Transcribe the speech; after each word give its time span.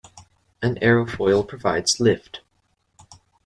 An 0.63 0.79
aerofoil 0.81 1.47
provides 1.47 1.99
lift 1.99 2.41